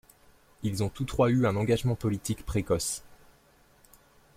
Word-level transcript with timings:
Ils 0.63 0.81
ont 0.81 0.89
tous 0.89 1.05
trois 1.05 1.29
eu 1.29 1.45
un 1.45 1.55
engagement 1.55 1.93
politique 1.93 2.43
précoce. 2.43 3.03